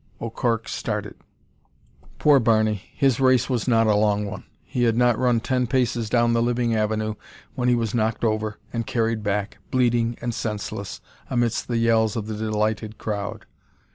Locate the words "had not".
4.85-5.15